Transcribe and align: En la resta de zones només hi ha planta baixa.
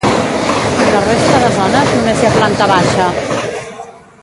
En 0.83 0.93
la 0.93 1.01
resta 1.09 1.37
de 1.43 1.51
zones 1.57 1.93
només 1.97 2.23
hi 2.25 2.29
ha 2.29 2.33
planta 2.39 2.71
baixa. 2.73 3.11